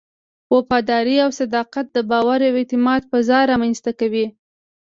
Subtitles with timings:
[0.53, 4.25] وفاداري او صداقت د باور او اعتماد فضا رامنځته کوي.